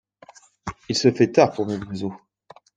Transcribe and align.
Il 0.89 0.97
se 0.97 1.11
fait 1.11 1.31
tard 1.31 1.53
pour 1.53 1.67
mes 1.67 1.77
vieux 1.77 2.05
os. 2.07 2.13